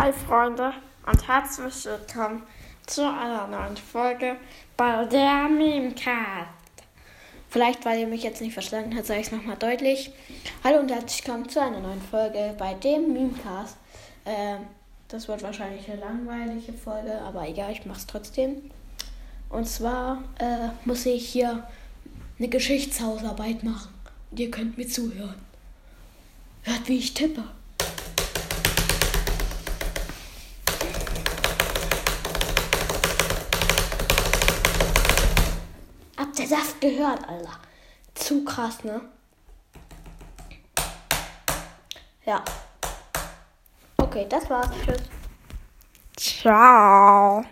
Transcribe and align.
Hi 0.00 0.12
Freunde 0.12 0.72
und 1.06 1.26
herzlich 1.26 1.84
willkommen 1.84 2.44
zu 2.86 3.02
einer 3.02 3.48
neuen 3.48 3.76
Folge 3.76 4.36
bei 4.76 5.04
der 5.06 5.48
Memecast. 5.48 6.48
Vielleicht, 7.50 7.84
weil 7.84 7.98
ihr 7.98 8.06
mich 8.06 8.22
jetzt 8.22 8.40
nicht 8.40 8.52
verstanden 8.52 8.94
habt, 8.96 9.06
sage 9.06 9.20
ich 9.20 9.26
es 9.26 9.32
nochmal 9.32 9.56
deutlich. 9.56 10.12
Hallo 10.62 10.78
und 10.78 10.90
herzlich 10.92 11.26
willkommen 11.26 11.48
zu 11.48 11.60
einer 11.60 11.80
neuen 11.80 12.00
Folge 12.00 12.54
bei 12.56 12.74
dem 12.74 13.12
Memecast. 13.12 13.76
Ähm, 14.24 14.60
das 15.08 15.26
wird 15.26 15.42
wahrscheinlich 15.42 15.90
eine 15.90 16.00
langweilige 16.00 16.74
Folge, 16.74 17.20
aber 17.22 17.48
egal, 17.48 17.72
ich 17.72 17.84
mache 17.84 17.98
es 17.98 18.06
trotzdem. 18.06 18.70
Und 19.50 19.66
zwar 19.66 20.22
äh, 20.38 20.68
muss 20.84 21.06
ich 21.06 21.28
hier 21.28 21.66
eine 22.38 22.48
Geschichtshausarbeit 22.48 23.64
machen. 23.64 23.92
Und 24.30 24.38
ihr 24.38 24.50
könnt 24.52 24.78
mir 24.78 24.86
zuhören. 24.86 25.42
Hört, 26.62 26.88
wie 26.88 26.98
ich 26.98 27.14
tippe. 27.14 27.42
Das 36.48 36.80
gehört, 36.80 37.28
Alter? 37.28 37.58
Zu 38.14 38.44
krass, 38.44 38.82
ne? 38.84 39.00
Ja. 42.24 42.42
Okay, 43.98 44.26
das 44.28 44.48
war's. 44.48 44.70
Tschüss. 44.84 45.02
Ciao. 46.16 47.44